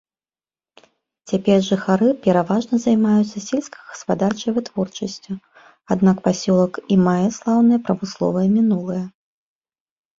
[1.31, 5.31] Цяпер жыхары пераважна займаюцца сельскагаспадарчай вытворчасцю,
[5.95, 9.03] аднак пасёлак і мае слаўнае прамысловае мінулае.